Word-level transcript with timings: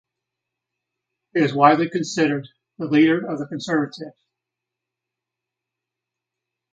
He 1.35 1.41
was 1.43 1.53
widely 1.53 1.87
considered 1.87 2.47
the 2.79 2.87
leader 2.87 3.23
of 3.23 3.37
the 3.37 3.45
Conservatives. 3.45 4.25